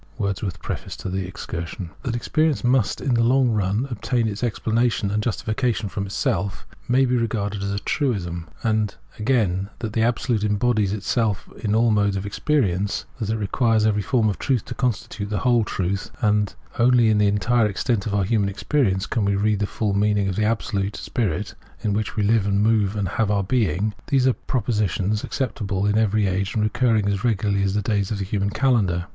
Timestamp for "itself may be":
6.07-7.15